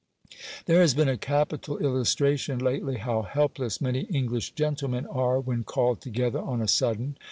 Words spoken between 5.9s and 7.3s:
together on a sudden.